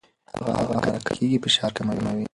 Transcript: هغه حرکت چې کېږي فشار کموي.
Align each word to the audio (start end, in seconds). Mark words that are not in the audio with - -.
هغه 0.35 0.51
حرکت 0.69 0.95
چې 1.05 1.09
کېږي 1.17 1.37
فشار 1.43 1.71
کموي. 1.77 2.25